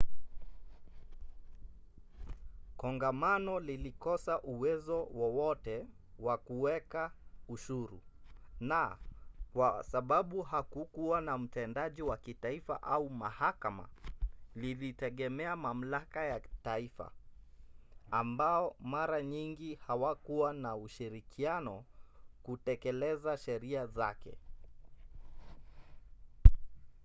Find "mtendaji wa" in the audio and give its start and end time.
11.37-12.17